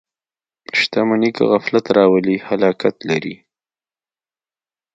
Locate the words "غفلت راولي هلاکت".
1.51-2.95